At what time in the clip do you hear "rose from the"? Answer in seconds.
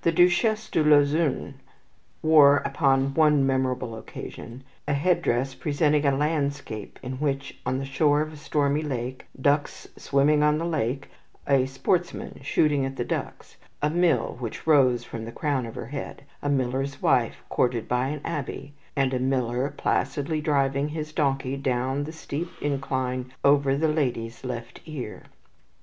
14.66-15.30